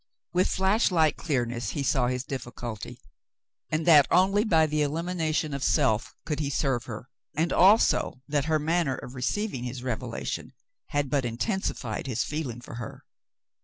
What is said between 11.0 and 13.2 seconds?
but inten sified his feeling for her.